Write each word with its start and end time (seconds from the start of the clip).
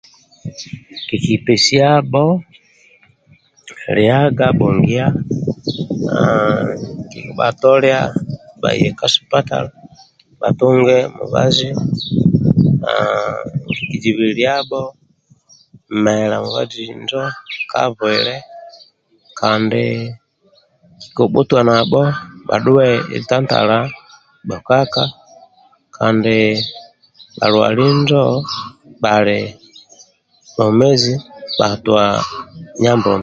Kikipesiabho 1.07 2.25
liaga 3.95 4.47
bhongia 4.59 5.05
mmm 5.13 6.69
bhatolia 7.37 7.99
bhaye 8.61 8.87
ka 8.99 9.07
sipatala 9.13 9.69
bhatubge 10.39 10.97
mibazi 11.17 11.67
mmm 11.75 13.43
zibililiabho 14.01 14.81
mela 16.03 16.35
mibazi 16.43 16.79
injo 16.93 17.23
ka 17.71 17.79
bwile 17.95 18.35
kandi 19.39 19.83
kibhutoliabho 21.15 22.03
bhadhuwe 22.47 22.87
tantala 23.29 23.77
bhokaka 24.47 25.03
bhalwali 27.37 27.83
injo 27.93 28.23
bhali 29.01 29.39
bwomezi 30.55 31.13
bhatua 31.59 32.05
Mambombi 32.83 33.19